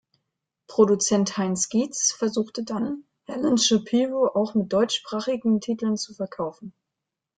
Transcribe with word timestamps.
Produzent 0.65 1.37
Heinz 1.37 1.69
Gietz 1.69 2.11
versuchte 2.13 2.63
dann, 2.63 3.03
Helen 3.27 3.59
Shapiro 3.59 4.29
auch 4.29 4.55
mit 4.55 4.73
deutschsprachigen 4.73 5.61
Titeln 5.61 5.95
zu 5.95 6.15
verkaufen. 6.15 6.73